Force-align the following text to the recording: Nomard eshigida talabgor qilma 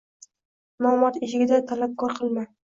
Nomard 0.85 1.21
eshigida 1.29 1.63
talabgor 1.71 2.19
qilma 2.19 2.51